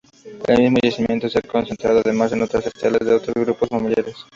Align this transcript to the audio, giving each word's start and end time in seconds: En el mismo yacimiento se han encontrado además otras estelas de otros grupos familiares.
En 0.47 0.55
el 0.55 0.61
mismo 0.71 0.79
yacimiento 0.81 1.29
se 1.29 1.37
han 1.37 1.45
encontrado 1.45 1.99
además 1.99 2.33
otras 2.33 2.65
estelas 2.65 3.01
de 3.01 3.13
otros 3.13 3.35
grupos 3.35 3.69
familiares. 3.69 4.15